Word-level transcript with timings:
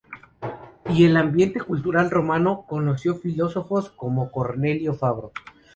Y 0.89 1.03
en 1.03 1.11
el 1.11 1.17
ambiente 1.17 1.61
cultural 1.61 2.09
romano, 2.09 2.65
conoció 2.67 3.17
filósofos 3.17 3.91
como 3.91 4.25
y 4.25 4.29
Cornelio 4.33 4.95
Fabro. 4.95 5.31